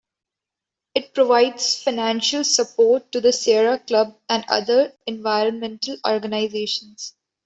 [0.95, 7.13] It provides financial support to the Sierra Club and other environmental organizations.